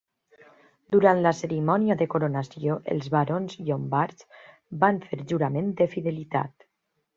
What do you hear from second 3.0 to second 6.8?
barons llombards van fer jurament de fidelitat.